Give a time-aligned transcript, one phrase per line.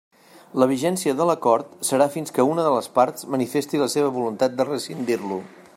[0.61, 4.57] La vigència de l'Acord serà fins que una de les parts manifesti la seva voluntat
[4.63, 5.39] de rescindir-lo.